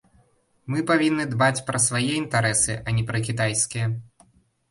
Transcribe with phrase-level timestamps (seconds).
[0.75, 3.85] Мы павінны дбаць пра свае інтарэсы, а не пра кітайскія.